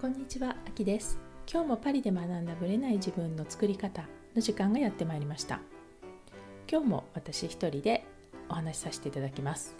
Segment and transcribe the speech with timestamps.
[0.00, 1.18] こんにちは、あきです。
[1.46, 5.60] 今日もパリで学んだブレない自分の作り方の時間がやってまいりました。
[6.72, 8.06] 今日も私一人で
[8.48, 9.76] お話しさせていただきます。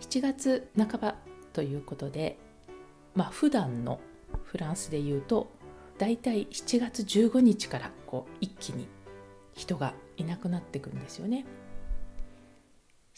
[0.00, 1.14] 7月半ば
[1.52, 2.36] ということで
[3.14, 4.00] まあ普段の
[4.42, 5.52] フランスで言うと
[5.96, 8.88] だいたい7月15日からこう一気に
[9.54, 11.46] 人がいなくなっていくんですよね。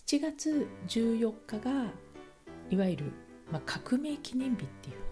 [0.06, 1.90] 7月14日が
[2.68, 3.12] いわゆる、
[3.50, 5.09] まあ、革命記念日っていう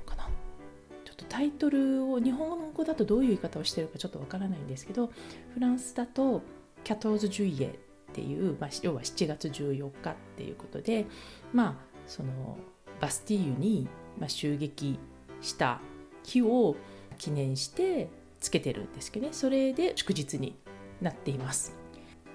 [1.28, 5.10] タイトルを日本語だとどういう言い方をしてるかちょっとわからないんですけど
[5.54, 6.42] フランスだと
[6.84, 11.06] キャトーズ・ジュイエっていう、まあ、要は7月14日っていうことで
[11.52, 11.74] まあ
[12.06, 12.56] その
[13.00, 14.98] バスティーユに、まあ、襲撃
[15.40, 15.80] した
[16.24, 16.76] 日を
[17.18, 18.08] 記念して
[18.40, 19.32] つけてるんですけどね。
[19.32, 20.56] それで祝日に
[21.00, 21.74] なっています、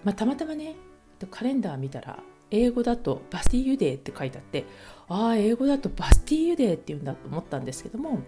[0.04, 0.76] まあ、たまたまね
[1.32, 2.20] カレンダー見たら
[2.52, 4.66] 英語だと Bastille Day って書いてあって
[5.08, 8.20] ああ英語だと Bastille Day って言うんだと思ったんですけども、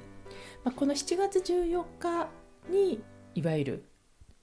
[0.64, 2.30] まあ、この7月14日
[2.70, 3.02] に
[3.36, 3.86] いわゆる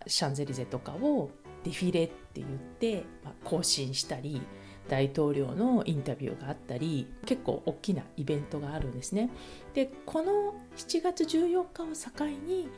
[0.06, 1.30] シャンゼリゼとかを
[1.64, 4.42] défilé って言って、まあ、行進したり
[4.88, 9.30] 大統領のインタビューがあったり結構大きなイベントがあるんですね。
[9.74, 12.68] でこの7月14日を境に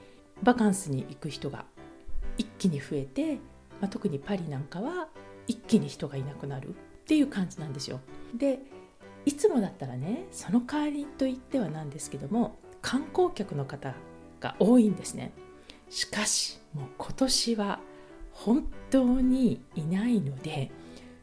[0.42, 1.64] バカンスに行く人が
[2.36, 3.36] 一気に増えて、
[3.80, 5.08] まあ、特にパリなんかは
[5.46, 6.72] 一気に人がいなくなるっ
[7.06, 8.00] ていう感じなんですよ。
[8.34, 8.60] で
[9.26, 13.94] いつもだったらねその代わりと言ってはなんですけども観光客の方
[14.40, 15.32] が多いんですね。
[15.88, 17.80] しかしもう今年は
[18.30, 20.70] 本当にいないので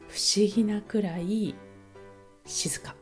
[0.08, 1.54] 不思議なくらい
[2.44, 2.96] 静か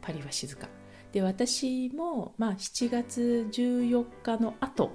[0.00, 0.68] パリは静か
[1.12, 4.90] で私も、まあ、7月14日のあと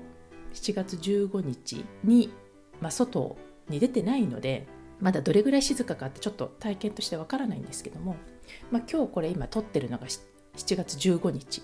[0.54, 2.34] 7月15日に、
[2.82, 4.68] まあ、外に出てないので
[5.00, 8.16] まだどれぐらい静かかってちょっと体験としてわからないんですけども、
[8.72, 10.26] まあ、今日これ今撮ってるのが7
[10.76, 11.62] 月15日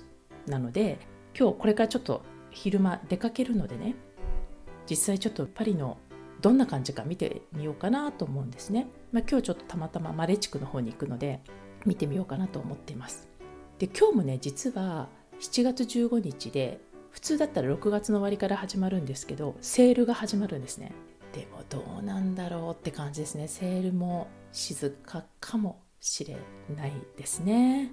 [0.47, 0.99] なので
[1.37, 3.95] 今日これからちょっと昼間出かけるのでね
[4.89, 5.97] 実際ちょっとパリの
[6.41, 8.87] どんな感じか見てみようかなと思うんですね。
[9.11, 11.41] まあ、今日ちょっとたまたまマレ地区の方に行くので
[11.85, 13.27] 見てみようかなと思っています。
[13.79, 15.09] で今日もね実は
[15.39, 16.79] 7月15日で
[17.11, 20.91] 普通だったら6月の終わりから始まるんですけどセールが始まるんですね。
[21.33, 23.47] でもどうなんだろうって感じですね。
[23.47, 26.37] セールも静かかもしれ
[26.75, 27.91] ないですね。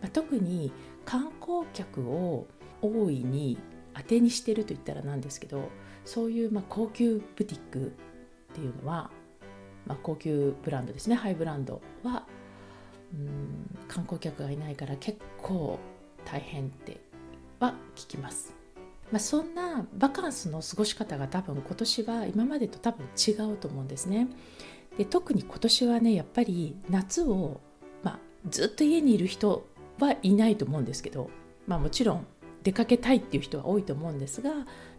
[0.00, 0.72] まあ、特に
[1.04, 2.46] 観光客を
[2.84, 3.58] 大いに
[3.94, 5.68] 当てにしてると言ったらなんですけど
[6.04, 7.92] そういうま高級ブティック
[8.52, 9.10] っていうのは、
[9.86, 12.26] まあ、高級ブランドですねハイブランドは
[13.12, 15.78] うん観光客がいないから結構
[16.24, 17.00] 大変って
[17.60, 18.54] は聞きます。
[19.12, 24.28] まあ、そんなバカンスの過ごし方が多分今年は今までと多分違うと思うんですね。
[24.98, 27.60] で特に今年はねやっぱり夏を、
[28.02, 28.18] まあ、
[28.48, 29.66] ずっと家にいる人
[29.98, 31.30] はいないと思うんですけど、
[31.66, 32.26] まあ、もちろん
[32.64, 34.50] 出かけたいっていう人は多いと思うんですが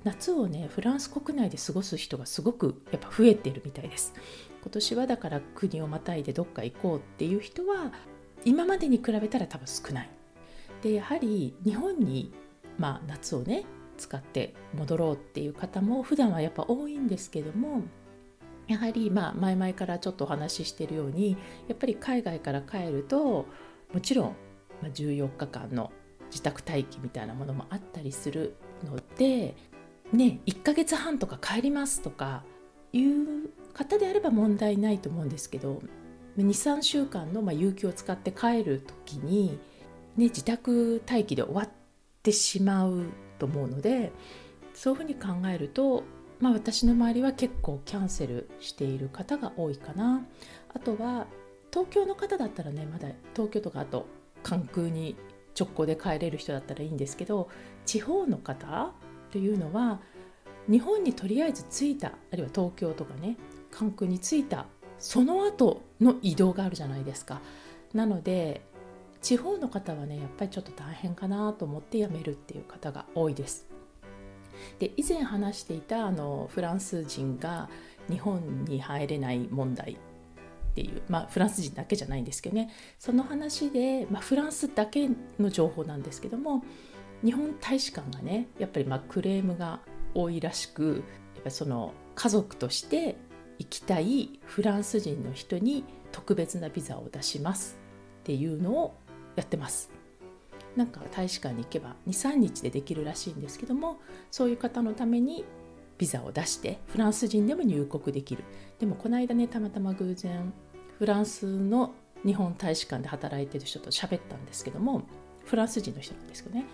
[0.03, 4.13] 夏をねフランス国内で過ごす人がすごくやっぱ増えているみたいです。
[4.61, 7.91] 今年はだから国をまたいでどっか行こうっていう人は
[8.45, 10.09] 今までに比べたら多分少ない。
[10.81, 12.31] でやはり日本に
[12.77, 13.65] まあ夏をね
[13.97, 17.83] 使って戻ろうっていう方も普段はやっぱ多いんですけども
[18.67, 21.37] やはりまあ前々からちょっとお話ししてるように
[21.67, 23.45] やっぱり海外から帰ると
[23.93, 24.35] もちろん
[24.83, 25.91] 14日間の
[26.35, 29.55] 自宅待機みたいなものもあったりするので
[30.11, 32.43] ね1ヶ月半とか帰りますとか
[32.91, 35.81] いう方であれば問題ないと思うんですけど
[36.37, 39.57] 23週間のま有給を使って帰る時に、
[40.17, 41.69] ね、自宅待機で終わっ
[42.21, 43.05] てしまう
[43.39, 44.11] と思うので
[44.73, 46.03] そういうふうに考えると、
[46.41, 50.25] まあ、私の周りは結構キャンセルしている方が多いかな。
[50.73, 51.27] あとは
[51.71, 54.05] 東京の方だったらねまだ東京とかあと
[54.43, 55.15] 関空に
[55.57, 57.49] 直行で帰れる人だったらいいんですけど
[57.85, 58.91] 地方の方
[59.31, 59.99] というのは
[60.69, 63.37] 日本にとりあえず着いたあるいは東京とかね
[63.71, 64.65] 関空に着いた
[64.97, 67.41] その後の移動があるじゃないですか。
[67.93, 68.61] なので
[69.21, 73.67] 地方の方はねやっぱりちょっと大変かなと思って辞めるっていう方が多いです。
[74.79, 77.69] で以前話していたあのフランス人が
[78.09, 79.97] 日本に入れない問題
[80.75, 82.69] っていう、まあ、フランス人だけじゃないんですけどね。
[82.99, 86.65] その話で、まあ、フランスだけの情報なんですけども
[87.23, 89.79] 日本大使館がねやっぱりまクレームが
[90.13, 91.03] 多いらしく
[91.35, 93.15] やっぱその家族として
[93.57, 97.77] 行きたいフランス人の人に特別なビザを出します。
[98.19, 98.97] っていうのを
[99.35, 99.91] やってます。
[100.75, 105.45] なんか大使館に行けば23日でできるらしいんですけどもそういう方のために
[105.97, 108.43] ビザを出してフランス人でも入国できる。
[108.79, 110.53] でもこの間ねたまたま偶然
[110.97, 111.93] フランスの
[112.25, 115.03] 日本大使館で働いてる人と喋ったんですけども
[115.45, 116.65] フランス人の人なんですけどね。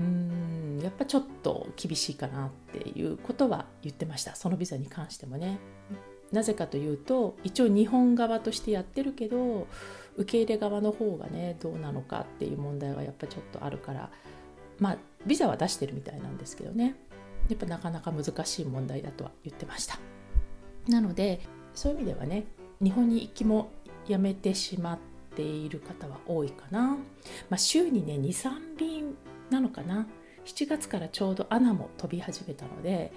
[0.00, 4.34] うーんやっぱちょっと厳しいかなっていうことは言ってました。
[4.34, 5.58] そのビザに関してもね。
[6.32, 9.66] なぜかというと一応日本側としてやってるけど
[10.16, 14.10] 受け入れ側の方がねどうなのかっていう問題はやっぱちょっとあるから
[14.78, 16.96] まあビザは出してるみたいなんですけどね。
[17.48, 19.98] やっぱなかなか難しい問題だとは言ってました。
[20.88, 21.40] なので
[21.74, 22.46] そういう意味ではね
[22.82, 23.70] 日本に行きも
[24.08, 24.98] やめてしまっ
[25.36, 26.96] ている方は多いかな、
[27.48, 29.16] まあ、週にね23便
[29.50, 30.06] なのかな
[30.46, 33.12] 7月からちょうどアナも飛び始めたので、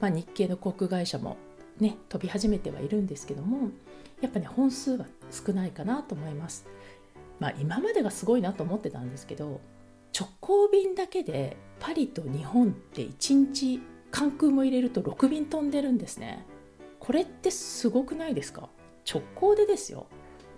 [0.00, 1.36] まあ、日系の航空会社も
[1.80, 3.70] ね飛び始めてはいるんですけども
[4.20, 6.66] やっぱね本数は少ないかなと思います。
[7.40, 9.60] まあ、今までがすごいなと思ってたんですけど
[10.18, 16.46] 直行便だけでパリと日本って1日関空も入れると6便飛んでるんですね。
[17.04, 18.70] これってすごくないですか？
[19.10, 20.06] 直行でですよ。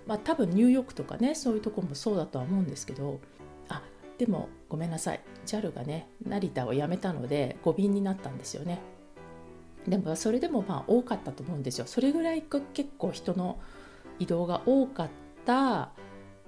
[0.07, 3.19] まあ多分ニューヨークとかねそういうとこもそうだとは思うんですけど
[3.69, 3.83] あ
[4.19, 8.81] でもごめんなさい JAL がね成田を辞めたので5便になったんですよね。
[9.89, 11.87] でもそれでもまあ多かったと思うんですよ。
[11.87, 13.59] それぐらい結構人の
[14.21, 15.09] 移動が多かっ
[15.45, 15.91] た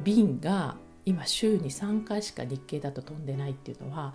[0.00, 4.14] 便が今週に3回しか日経だと飛んでないっていうのは、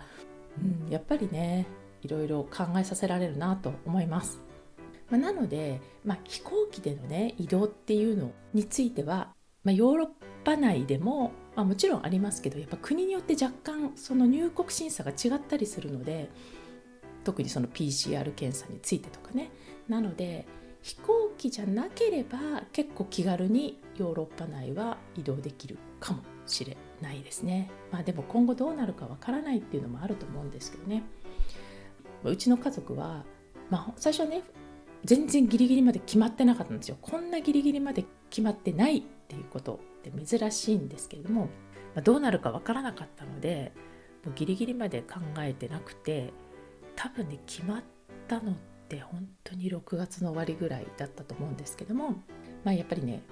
[0.58, 1.66] うん、やっぱりね
[2.02, 4.40] いろいろ考えさせられるなと思います。
[5.14, 9.32] まあ、なので、まあ、飛行機でのね移動っていうのについては、
[9.62, 10.08] まあ、ヨーロッ
[10.42, 16.30] パ内でも、まあ、もちろんありますけどやっぱ国によって若干その入国審査が違ったりするので
[17.22, 19.52] 特にその PCR 検査についてとかね。
[19.88, 20.46] なので
[20.82, 27.70] 飛行機じゃなければ結構気軽にヨーロッパ内は移動できるかもしれないですね。
[27.92, 31.04] まあでも今後どうなるかわからないっていうのもあると思うんですけどね。
[32.24, 33.24] うちの家族は、
[33.70, 34.42] まあ、最初はね
[35.04, 36.96] 全然ギリギリまで決まってなかったんですよ。
[37.00, 41.48] こんなギリギリまで決まってないっていうことって珍しいんですけれども、
[41.94, 43.72] ま、どうなるかわからなかったので
[44.24, 46.32] もうギリギリまで考えてなくて
[46.96, 47.82] 多分ね決まっ
[48.28, 48.54] たのっ
[48.88, 52.10] て本当に6月の終わりぐらいだったと思うんですけども、
[52.64, 53.22] まあ、やっぱりね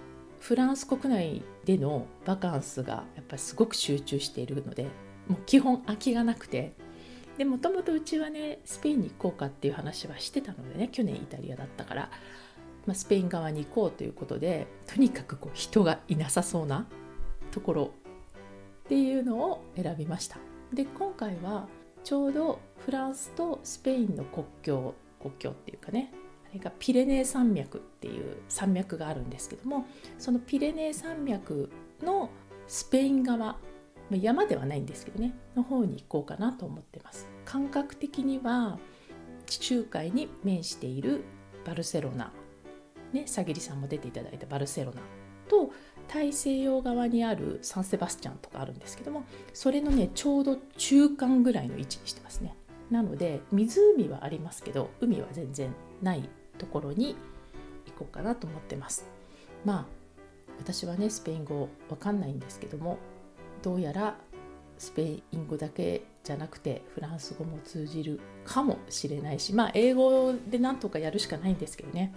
[0.40, 4.84] フランス国内でのバカンスがやっぱりすごく集中しているので
[5.28, 6.72] もう基本空きがなくて
[7.38, 12.10] でもともとうちはねスペインに行こうかっていう話はしてたのでね去年イタリアだったから、
[12.86, 16.86] まあ、スペイン側に行こうということでとにかくこう人がいなさそうな
[17.50, 17.90] ところ
[18.84, 20.38] っていうのを選びました。
[20.72, 21.68] で今回は
[22.04, 26.12] ちょうどフランスとスペインの国境国境っていうかね
[26.50, 29.86] あれがピレネー山脈っていう山脈があるんですけども
[30.18, 31.70] そのピレネー山脈
[32.02, 32.30] の
[32.66, 33.56] スペイン側
[34.12, 37.28] ま山ではないんですけどねの方に行こうかなと思ってます。
[37.44, 38.78] 感覚的には
[39.46, 41.24] 地中海に面している
[41.64, 42.32] バルセロナ
[43.12, 45.00] ねさぎりさんも出ていただいたバルセロナ
[45.48, 45.70] と
[46.08, 52.56] 大西洋側にあるサンセバスチャンとかあるんですけどもそれのねちょうど中間ぐらいの位置にしてますね。
[52.90, 56.28] なので湖はありますけど海は全然ない
[56.58, 57.16] ところに
[57.86, 59.06] 行こうかなと思ってます。
[59.64, 59.86] まあ
[60.58, 62.98] 私はねスペイン語わかんないんですけども
[63.62, 64.16] どうやら
[64.78, 72.12] スペイン語だけじゃなくてフランス語も通じるかもしれないしまあ英語でなんとかやるしかないんですけどね、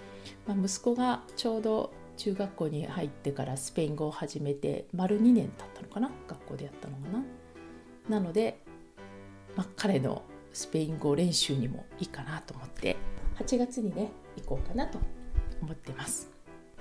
[0.48, 6.10] まあ、息子がちょうど中学校に入ってからスペイン語を始めて丸2年経ったのかな？
[6.28, 7.24] 学校でやったのかな？
[8.10, 8.62] なので、
[9.56, 10.24] まあ、彼の
[10.54, 12.96] スペイン語練習にもいいかなと思って
[13.38, 14.98] 8月にね行こうかなと
[15.62, 16.32] 思ってます。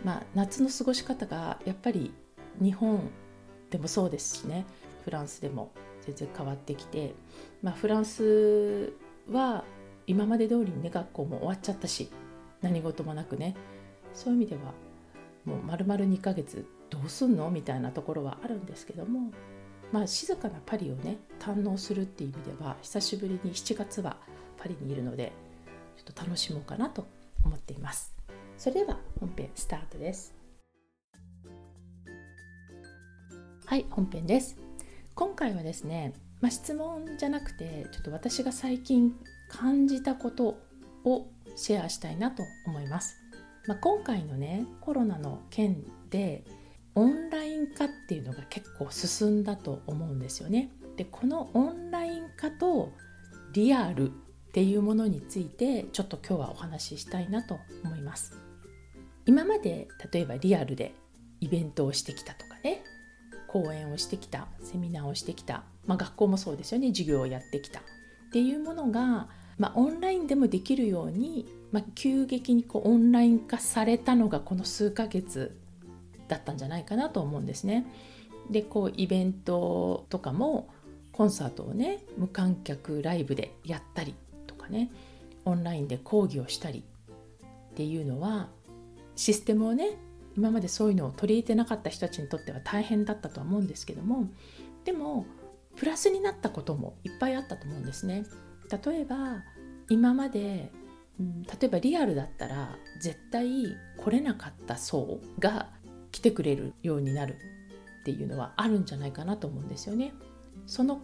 [0.05, 2.15] まあ夏の過ごし方がやっぱり
[2.63, 3.11] 日本
[3.75, 4.65] でもそうですしね
[5.05, 5.73] フランスでも
[6.07, 7.13] 全然変わってきて、
[7.61, 8.93] まあ、フランス
[9.29, 9.65] は
[10.07, 12.09] 今まで通りにね学校も終わっちゃったし
[12.63, 13.57] 何事もなくね
[14.13, 14.63] そういう意味では
[15.45, 19.33] もう丸々2ヶ月どうすんのみたいなところはあるんですけども
[19.91, 24.19] まあ静かなパリをね堪能するっていう意味では久しぶりに7月は
[24.57, 25.33] パリにいるので
[25.97, 27.09] ちょっと楽しもうかなと
[27.45, 28.15] 思っています。
[28.57, 30.34] それでは本編スタートです。
[33.67, 34.57] はい本編です
[35.15, 39.15] 今回はですね、まあ、質問じゃなくてちょっと私が最近
[39.49, 40.59] 感じたこと
[41.05, 43.17] をシェアしたいなと思います
[43.67, 46.45] まあ、今回のねコロナの件で
[46.95, 50.71] オンライン化っていうのが結構進んだと思うんですよね。
[50.97, 52.93] でこのオンライン化と
[53.53, 54.13] リアルっ
[54.53, 58.37] ていうものについてちょっと今日はお話ししたいなと思います。
[59.27, 60.95] 今まで例えばリアルで
[61.41, 62.85] イベントをしてきたとかね
[63.55, 67.83] 講演をしてきたセミナーをしてきた、まあ、学校もそうですよね授業をやってきたっ
[68.33, 75.57] ていうものが、まあ、オンラインでもできるようにまあ、急激にこうオンライン化されたのがこの数ヶ月
[76.29, 77.85] だったんじゃないかなと思うんですね。
[78.49, 80.69] でこうイベントとかも
[81.11, 84.15] コンサートをね無観客ライブでやったり
[84.47, 84.93] とかね
[85.45, 86.85] オンラインで講義をしたり
[87.73, 88.51] っていうのは
[89.17, 89.97] システムをね
[90.37, 94.29] 今までそういうのを取り入れてなかった人たちにとっては大変だったとは思うんですけども
[94.85, 95.27] でも
[95.77, 98.25] プラスになったこともいっぱいあったと思うんですね。
[98.85, 99.43] 例えば
[99.89, 100.71] 今まで、
[101.19, 105.71] うん、例えばリアルだったら絶対来れなかった層が
[106.13, 107.37] 来てくれるようになる
[108.01, 110.15] っていうのはあるんじゃないかなと思うんですよね。
[110.67, 111.01] その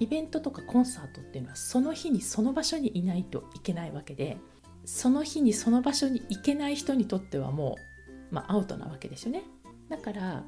[0.00, 4.38] イベントとかコンサートっていうのはその日にその場所にいないといけないわけで
[4.84, 7.93] その日にその場所に行けない人にとってはもう、
[8.30, 9.42] まあ、アウトなわけですよね。
[9.88, 10.44] だから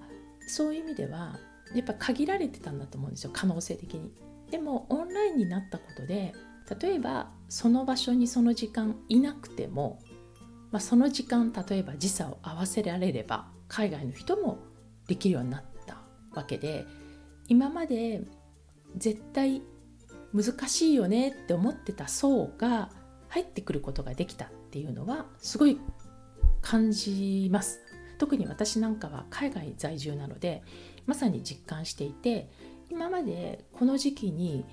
[0.47, 1.39] そういう意味では
[1.75, 4.13] やっぱ限られてたんだと思うんですよ可能性的に。
[4.51, 6.33] でもオンラインになったことで
[6.81, 9.99] 例えばその場所にその時間いなくても、
[10.71, 14.59] まあ、その時間例えば時差を合わせられれば海外の人も
[15.09, 15.99] できるようになった
[16.33, 16.87] わけで
[17.49, 18.23] 今まで
[18.97, 19.63] 絶対
[20.33, 22.91] 難しいよねって思ってた層が
[23.29, 25.79] 入ってくることができたっていうのはすごい
[26.63, 27.81] 感じます
[28.19, 30.63] 特に私なんかは海外在住なので
[31.07, 32.49] まさに実感していて
[32.91, 34.65] 今までこの時期に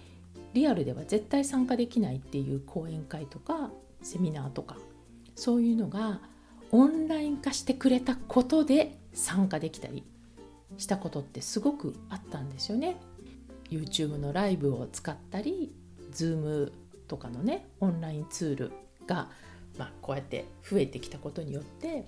[0.54, 3.72] リアルでは絶対参加できないっていう講演会とか
[4.02, 4.78] セミナーとか
[5.36, 6.22] そういうのが
[6.72, 10.04] オンライン化してくれたことで参加できたり
[10.78, 12.98] したことってすごくあったんですよね。
[13.70, 15.72] YouTube のライブを使ったり
[16.12, 16.72] Zoom
[17.08, 18.72] とかのねオンラインツール
[19.08, 19.30] が、
[19.78, 22.08] まあ、こうやって増えてきたことによって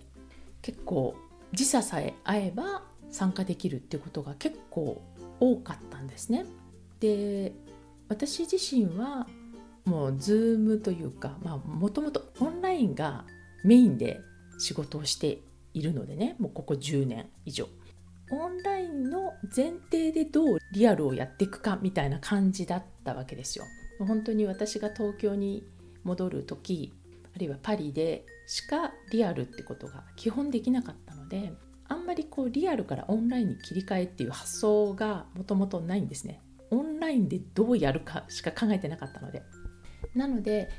[0.61, 1.15] 結構
[1.51, 5.01] 時差さえ合えば参加できるってことが結構
[5.39, 6.45] 多かったんですね。
[6.99, 7.53] で
[8.07, 9.27] 私自身は
[9.85, 13.25] もう Zoom というかもともとオンラインが
[13.63, 14.19] メインで
[14.57, 15.39] 仕事をして
[15.73, 17.67] いるのでねもうここ10年以上
[18.31, 23.65] オンラインの前提でどうリアルをやっていくかみたいな感じだったわけですよ
[23.99, 25.63] 本当に私が東京に
[26.03, 26.93] 戻る時
[27.35, 31.53] あるいはパリでしかリアルってことが基本できなかったので
[31.87, 36.41] あんまりこうリアルからオンラインに切り替えっていう発想がもともとないんですね。
[36.71, 39.43] オンラインでどうやるかしか考えてなかったので。
[40.15, 40.69] なので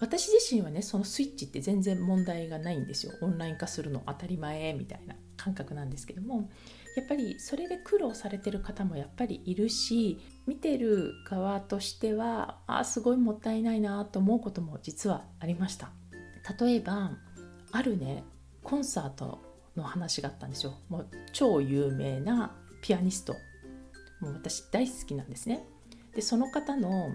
[0.00, 3.12] 私自身はねそのスイッチって全然問題がないんですよ。
[3.20, 6.50] オンライン化するの当たり前みたいな感覚なんですけども
[6.94, 15.90] やっぱりそれで苦労されてる方もやっぱりいるし見てる側としてはあすごいもったいないなと思うことも実はありました。
[16.58, 17.12] 例えば
[17.70, 18.24] あるね
[18.62, 19.40] コンサート
[19.76, 20.74] の話があったんですよ。
[20.88, 23.34] もう超有名なピアニスト。
[24.20, 25.66] もう私大好きなんですね。
[26.14, 27.08] でその方の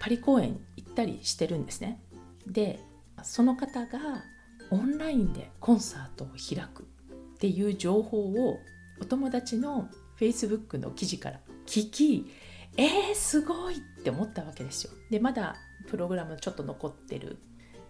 [0.00, 2.02] パリ公演行ったりしてるんですね。
[2.46, 2.80] で
[3.22, 4.24] その方が
[4.70, 8.58] オンラインでコンサートを開くっていう情報を
[9.00, 12.30] お友達の Facebook の記事から聞き
[12.76, 14.92] えー、すごいって思ったわけですよ。
[15.10, 15.56] でまだ
[15.88, 17.38] プログラムちょっと残ってる。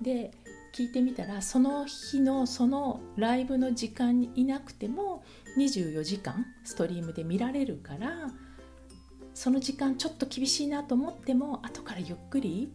[0.00, 0.32] で
[0.74, 5.24] 聞いてみたらその日のそのライブの時間にいなくても
[5.56, 8.30] 24時間ストリームで見られるから
[9.34, 12.72] その時間ちょっと厳しいなと思っても後からゆっくり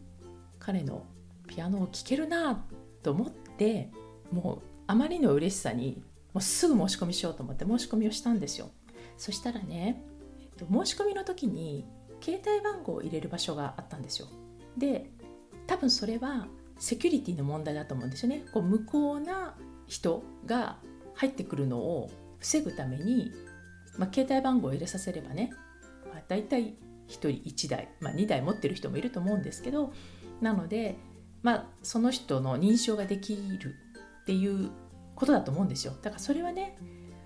[0.60, 1.06] 彼の
[1.46, 2.64] ピアノを聴けるな
[3.04, 3.92] と思って
[4.32, 6.02] もうあまりの嬉しさに
[6.34, 8.70] もうすぐ申し込みしようと思って申し込みをしたんですよ。
[9.18, 10.02] そしたらね、
[10.40, 11.86] えっと、申し込みの時に
[12.22, 14.28] 携帯番号を入れる場所があったんですよ。
[14.78, 15.10] で
[15.68, 18.46] 多分それはセキュリティの問題だと思うんですよね。
[18.54, 19.56] こう無効な
[19.88, 20.78] 人が
[21.16, 22.10] 入ってくるのを
[22.40, 23.32] 防ぐために、
[23.98, 25.52] まあ、携帯番号を入れさせればね、
[26.12, 26.76] まあ、大体1
[27.08, 29.92] 人1台、まあ、2台持ってる人もいると思うんですけど
[30.42, 30.98] なので、
[31.42, 33.76] まあ、その人の認証ができる
[34.22, 34.70] っていう
[35.20, 35.94] ことだと思うんですよ。
[36.02, 36.78] だからそれはね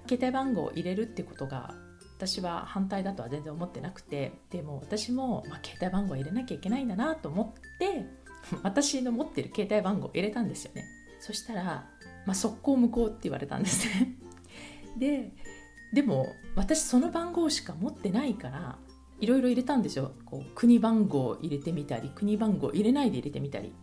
[0.08, 1.74] 携帯番号を入れるってことが
[2.18, 8.06] 私は反対だとは全然思ってなくてでも私も、まあ、携帯番号を入れなきゃいけないんだなと思って
[8.64, 10.86] 私の持ってる携帯番号を入れたんですよね。
[11.20, 11.64] そしたら、
[12.26, 14.16] まあ、速攻無効って言われたんですね。
[14.98, 15.32] で
[15.94, 18.78] でも私その番号しか持ってないから
[19.20, 20.14] いろいろ入れたんですよ。
[20.26, 23.74] こう国番号を入れてみたり国番号入れないで入れてみたり。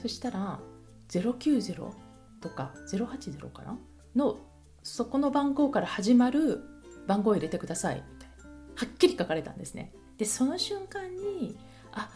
[0.00, 0.60] そしたら
[1.08, 2.07] 090
[2.40, 3.78] とか080かな？
[4.16, 4.38] の
[4.82, 6.62] そこの番号から始まる
[7.06, 8.50] 番号を入れてくださいみたいな。
[8.74, 9.92] はっきり書かれたんですね。
[10.16, 11.56] でその瞬間に
[11.92, 12.10] あ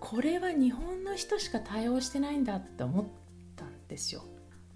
[0.00, 3.06] これは日本の人しか対応してないんだって思っ
[3.56, 4.22] たんですよ。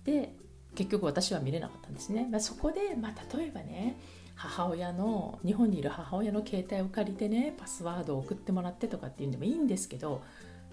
[0.04, 0.34] で
[0.74, 4.00] 結局私は見れなかったんですね、まあ、そこで、まあ、例えばね
[4.34, 10.22] 母親の日本にいる母親の携帯を借りてねパスワードを送ってもらってとかっていうんでもいいんですけど、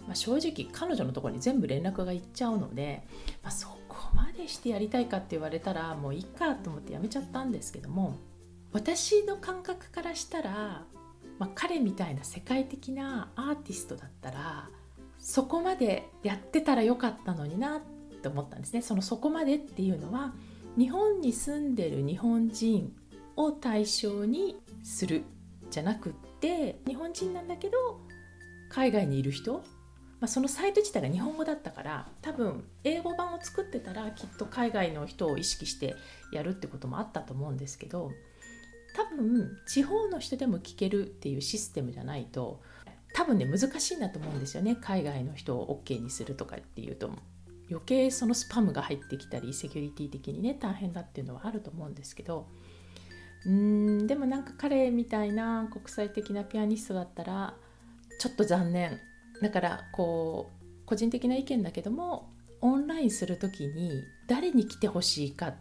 [0.10, 3.04] まあ、正直彼女のところに全部連絡がいっちゃうので、
[3.44, 8.18] まあ、そこまでしてやりたいかって言われたらもういいかと思ってやめちゃったんですけども
[8.74, 10.84] 私の感覚からしたら、
[11.38, 14.70] まあ、彼みたいな世界的なアーティストだったら
[15.20, 17.82] そこまでやってたらよかったのになっ
[18.20, 18.82] て思ったんですね。
[18.82, 20.34] そのそこまでっていうのは
[20.76, 22.96] 日本に住んでる日本人
[23.36, 25.24] を対象にする
[25.70, 28.00] じゃなくって日本人なんだけど
[28.70, 29.64] 海外にいる人
[30.20, 35.96] まあ、そのサイト自体が日本語だったから多分英語版を作ってたらきっと海外の人を意識して
[36.32, 38.12] やるってこともあったと思うんですけど
[38.96, 42.62] 多分地方の人でも聞けるっていうシステムじゃないと
[43.14, 44.78] 多分ね難しいなと思うんですよね。
[44.80, 47.12] 海外の人を OK にするとかっていうと。
[47.72, 52.48] 余計そのスパムが入ってきたりセキュリティ的にね大変だっていうのはあると思うんですけど。
[53.46, 57.56] うーんでもなんか彼みたいな国際的なピアニストだったら
[58.20, 59.00] ちょっと残念。
[59.42, 62.30] だからこう個人的な意見だけども
[62.62, 65.52] オンラインする時に誰に来てほしいかっ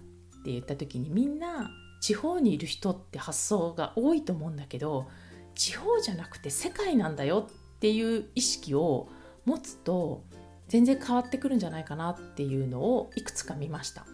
[0.44, 1.70] て言った時にみんな
[2.00, 5.08] 地方にいる人って発想が多いと思うんだけど
[5.54, 9.08] 地方じゃなくて世界なんだよっていう意識を
[9.44, 10.24] 持つと
[10.68, 14.06] 全然変わってくるんじゃないかなっていうのをいくつか見ました。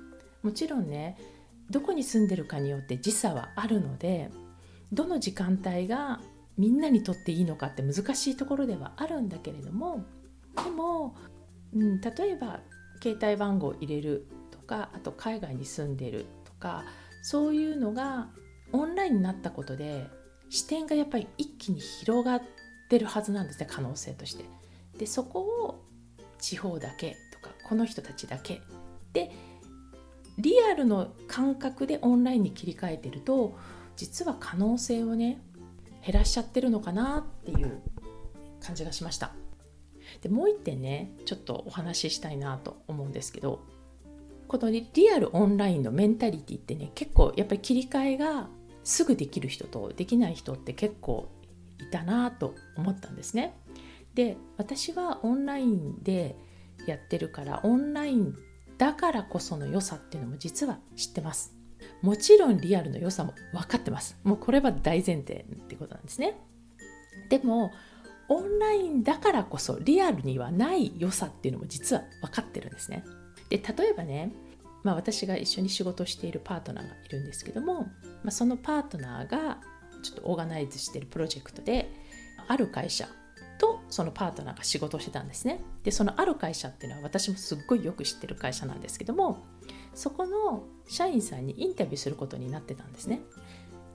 [0.42, 1.18] もちろんね
[1.70, 4.30] どこに住んでるかによって時差はあるので
[4.92, 6.20] どの時間帯が
[6.56, 10.04] みんなにとっていいのかって難しいところではあるんだけれども
[10.62, 11.16] でも、
[11.74, 12.60] うん、例えば
[13.02, 16.84] 携帯番号を入れるとかあと海外に住んでるとか
[17.22, 18.28] そういうのが
[18.72, 20.06] オンラインになったことで
[20.50, 22.42] 視点がやっぱり一気に広がっ
[22.88, 24.44] てるはずなんですね可能性として。
[24.98, 25.84] でそこを
[26.38, 28.60] 地方だけとかこの人たちだけ
[29.12, 29.32] で
[30.38, 33.56] リアルの感覚でオンラインに切り替えてると
[33.96, 35.40] 実は可能性をね
[36.04, 37.80] 減らしちゃってるのかなっていう
[38.60, 39.32] 感じがしました。
[40.20, 43.60] でもう一点ねちょっとお話ししたいなと思うんですけど
[44.48, 48.48] このリアルオンラインのメンタリティってね結構やっぱり切り替えが
[48.84, 51.28] すぐできる人とできない人って結構
[51.80, 53.56] いたなと思ったんですね。
[54.14, 56.36] で私はオンラインで
[56.86, 58.36] やってるからオンライン
[58.78, 61.54] だからこその良さっていうのも実は知ってます。
[62.02, 64.18] もちろんリアルの良さも分かってます。
[64.24, 66.38] もうこれは大前提ってことなんですね。
[67.28, 67.72] でも
[68.28, 73.04] オンラインだからこそリアルにはない良さっていうのも実は分かってるんですね。
[73.50, 74.32] で例えばね、
[74.82, 77.88] まあ、私が一緒に仕事しているパートナーがいるんですけども、ま
[78.28, 79.58] あ、そのパートナーが
[80.02, 81.90] ちょっとオーガナイズしてるプロジェクトで
[82.48, 83.08] ある会社
[83.58, 89.44] とそのパートナーが仕事をしてたんですねでそのある会社っていうのは私もすっごいよく知ってる会社なんですけども
[89.94, 93.20] そこの社員さんにインタビューすることになってたんですね。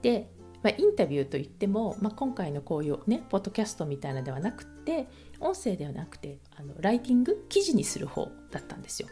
[0.02, 0.30] で、
[0.62, 5.08] まあ、インタビューといっても、まあ、今回のこういうねポッドキャストみたいなのではなくて
[5.40, 9.08] 音声ではなくてあのライティング記事にする方だったんですよ。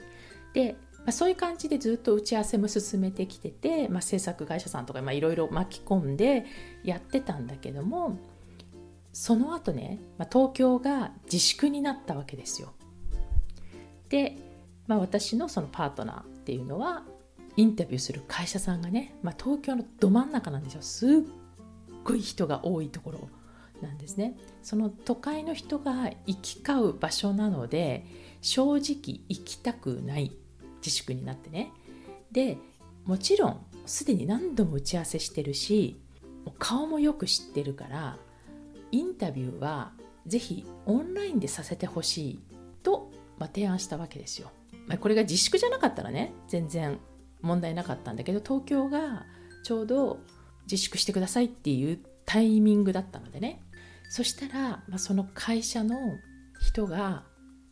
[0.54, 6.46] で、まあ、そういう感じでずっと打ち合わせも進めてきてて、まあ、制作会社さんとかいろいろ巻き込んで
[6.84, 8.18] やってたんだけども
[9.20, 12.72] その後ね、まあ、東京が自粛になったわけですよ。
[14.11, 14.38] で、
[14.87, 17.02] まあ、私のそのパートナーっていうのは
[17.57, 20.83] インタビューする会社さんがね、まあ、東京のど真ん中なんですよ。
[20.83, 21.11] すっ
[22.04, 23.28] ごい人が多いところ
[23.83, 24.37] なんですね。
[24.62, 28.07] その都会の人が行き交う場所なので
[28.40, 28.78] 正直
[29.28, 30.37] 行きたくない
[30.76, 31.72] 自粛になってね。
[32.31, 32.57] で
[33.04, 36.00] もちろんすでに何度も打ち合わせしてるし
[36.61, 38.16] 顔もよく知ってるから
[38.92, 39.92] インタビューは
[40.27, 42.40] ぜひオンラインでさせてほしい
[42.83, 44.51] と、まあ、提案したわけですよ。
[44.87, 46.98] まあ、これが自粛じゃなかったらね全然
[47.42, 49.27] 問題なかったんだけど東京が
[49.62, 50.18] ちょうど
[50.62, 53.62] 自粛してくださいっていうタイミングだったのでね。
[54.11, 55.96] そしたら、まあ、その会社の
[56.61, 57.24] 人が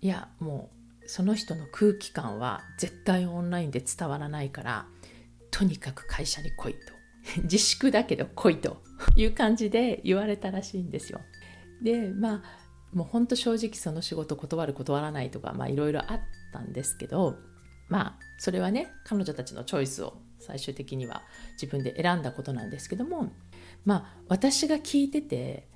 [0.02, 0.70] いやも
[1.02, 4.86] うその人の空気感は絶対オンラインで伝わらないから
[5.50, 6.95] とにかく会社に来いと。
[7.42, 8.82] 自粛だけど来いと
[9.16, 11.20] いう感じで言われたらしいんですよ。
[11.82, 12.42] でまあ
[12.92, 16.20] もうほんと正直その仕事断る断らないとかいろいろあっ
[16.52, 17.36] たんですけど
[17.88, 21.22] まあそれはね彼女たちのチョイスを最終的には
[21.60, 23.32] 自分で選んだことなんですけども
[23.84, 25.68] まあ私が聞いてて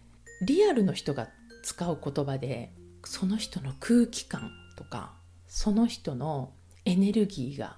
[0.43, 1.29] リアルの人が
[1.63, 2.73] 使う言葉で
[3.05, 5.15] その人の空気感とか
[5.47, 7.77] その人のエネルギーが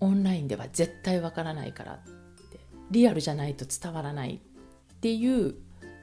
[0.00, 2.00] オンラインでは絶対わからないから
[2.90, 4.40] リアルじゃないと伝わらない
[4.94, 5.54] っていう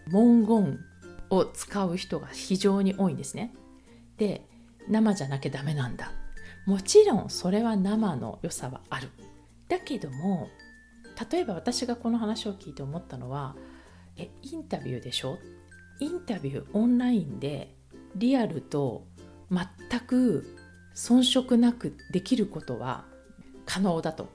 [0.07, 0.79] 文言
[1.29, 3.53] を使う人が非常に多いんですね。
[4.17, 4.47] で
[4.87, 6.11] 生じゃなきゃダメなんだ。
[6.65, 9.09] もちろんそれは生の良さはある。
[9.67, 10.49] だけども
[11.31, 13.55] 例えば私がこの話を聞いて思ったのは
[14.17, 15.39] えインタビューでしょ？
[15.99, 17.75] インタビューオンラインで
[18.15, 19.07] リアルと
[19.49, 20.55] 全く
[20.95, 23.05] 遜色なくできることは
[23.65, 24.29] 可能だと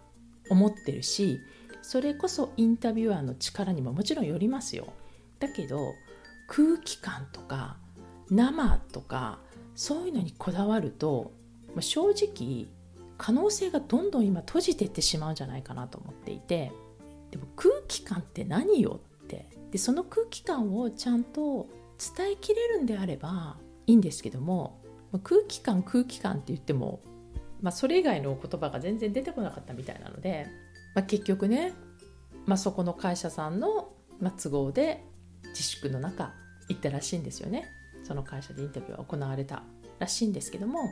[0.50, 1.38] 思ってるし
[1.82, 4.92] それこそインタビュアーの力にももちろんよりますよ。
[5.38, 5.94] だけど
[6.48, 7.76] 空気感とか
[8.30, 9.38] 生とか
[9.74, 11.32] そういうのにこだわると
[11.80, 12.68] 正直
[13.16, 16.72] 可能性がどんどん今閉じていってしまうんじゃないかなと思っていて。
[17.30, 19.48] でも空気感って何よって。
[19.70, 21.68] でその空気感をちゃんと
[22.16, 24.80] 伝えきれるんであればいいんですけども
[25.22, 27.00] 空気感空気感って言っても、
[27.60, 30.46] まあ、それ以外の言葉が全然出てこなかったみたいなので、
[30.94, 31.72] まあ、結局ね、
[32.46, 35.04] まあ、そこの会社さんの都合で
[35.50, 36.32] 自粛の中
[36.68, 37.66] 行ったらしいんですよね。
[38.04, 39.62] その会社でインタビューは行われた
[39.98, 40.90] らしいんですけども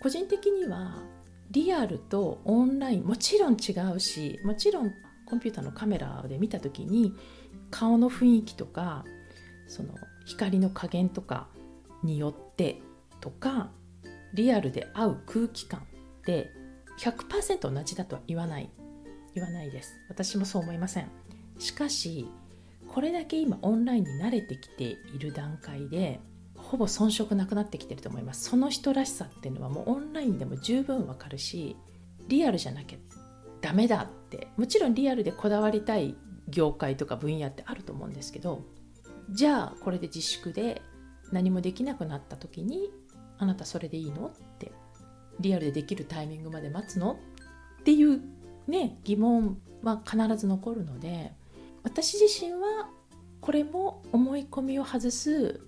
[0.00, 1.02] 個人的には
[1.50, 4.92] リアルとオンラインもちろん違うしもちろん
[5.26, 7.14] コンピューターのカメラで見た時に
[7.70, 9.04] 顔の雰囲気とか
[9.66, 9.94] その
[10.26, 11.48] 光の加減とか
[12.02, 12.80] によって
[13.20, 13.70] とか
[14.34, 15.84] リアルで合う空気感っ
[16.24, 16.50] て
[17.00, 18.70] 100%同じだとは言わない。
[19.34, 19.94] 言わないです。
[20.08, 21.08] 私もそう思いません。
[21.58, 22.28] しかし
[22.88, 26.20] これだけ今オンラインに慣れてきている段階で
[26.56, 28.48] ほぼ遜色なくなってきてると思います。
[28.48, 31.76] その人らしさっていうのはもうオンラインでも十分わかるし
[32.28, 32.98] リアルじゃなきゃ
[33.60, 36.14] ダメだってもちろんリアルでこだわりたい
[36.48, 38.64] 業界とか分野ってあると思うんですけど
[39.30, 40.82] じゃあこれで自粛で
[41.32, 42.90] 何もできなくなった時に
[43.38, 44.72] あなたそれでいいのって
[45.38, 47.18] リアルでできるタイミングまで待つの
[47.80, 48.20] っていう
[48.70, 51.32] ね疑問は必ず残るので
[51.82, 52.88] 私自身は
[53.40, 55.60] これも思い込みを外す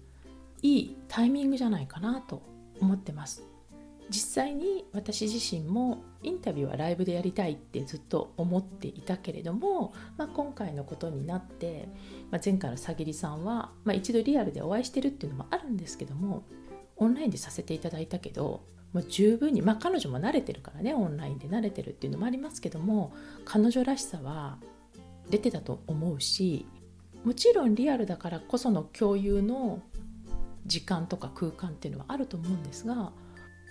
[0.63, 2.43] いいタイミングじゃないかなと
[2.81, 3.45] 思ってます。
[4.11, 11.89] 実際に私自身もインタビューはライブでやりたいってずっと思っていたけれども、まあ、今回のことになって、
[12.31, 16.45] まあ、前回のさぎりさんは、まあ、一度リアルでお会いしてるっていうのもあるんですけども
[16.97, 18.63] オンラインでさせていただいたけど
[18.93, 23.13] もう十分に、まあ、彼女も慣れてるからねオンラインで慣れてるっていうのもありますけども
[23.45, 24.59] 彼女らしさは
[25.31, 26.67] 出てたと思うし
[27.25, 29.81] もちろんリアルだからこその共有の
[30.67, 33.13] 時間とか空間っていうのはあると思うんですが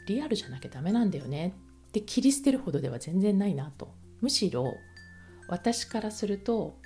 [0.07, 1.53] リアルじゃなきゃダメなんだよね
[1.89, 3.93] って切り捨てるほどでは全然ないなと。
[4.21, 4.75] むしろ
[5.47, 6.77] 私からすると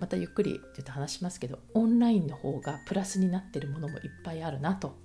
[0.00, 4.96] またゆっくりちょっと話しますけどオンラインの方がプラスになってるものもいっぱいあるなと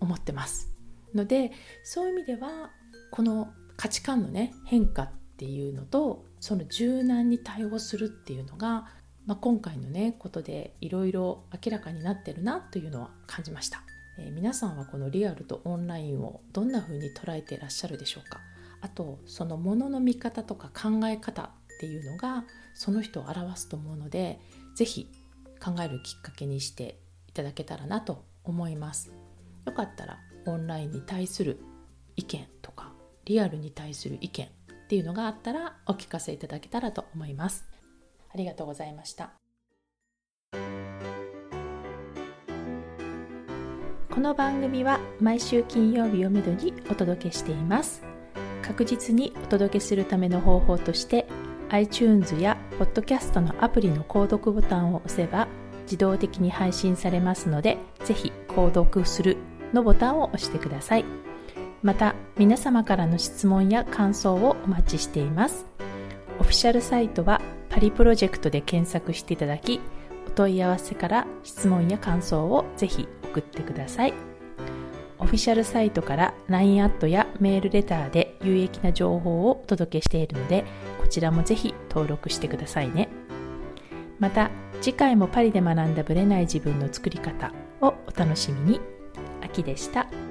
[0.00, 0.73] 思ってます。
[1.14, 2.70] のでそういう意味では
[3.10, 8.86] この価値観のね変化っていうのとその柔軟に対応するっていうのが、
[9.26, 13.82] まあ、今回のねことでいろいろ明らかになってるなというのは感じました、
[14.18, 18.40] えー、皆さんはこのリアルとオンラインをどんな風に捉えていらっしゃるでしょうか。
[18.80, 21.48] あとそのものの見方とか考え方っ
[21.80, 24.38] ていうのがその人を表すと思うので
[24.76, 25.08] 是非
[25.58, 29.10] 考えるきっかけにしていただけたらなと思います。
[29.64, 31.60] よかったらオンラインに対する
[32.16, 32.92] 意見とか
[33.24, 34.50] リアルに対する意見っ
[34.88, 37.64] ていうのがあったらお聞かせいただけたらと思います。
[38.32, 39.32] ありがとうございました。
[44.10, 48.02] この番組は毎週金曜日をめどにお届けしています。
[48.62, 51.26] 確実にお届けするための方法として
[51.70, 55.48] iTunes や Podcast のアプリの購読ボタンを押せば
[55.82, 59.36] 自動的に配信されますのでぜひ購読する
[59.74, 61.04] のボタンを押してください。
[61.82, 65.66] また皆様からの質問や感想をお待ちしています。
[66.40, 69.80] オフィシャルサイトはパリプロジェクトで検索していただき
[70.26, 74.14] お問い合わせから質問や感想をぜひ送ってください。
[75.18, 80.64] オフィシャルサイトから LINE アットやメールレターで有益な情報をお届けしているので
[81.00, 83.08] こちらもぜひ登録してくださいね。
[84.18, 88.93] また次回もパリで学んだブレない自分の作り方をお楽しみに。
[89.44, 90.23] 秋でした。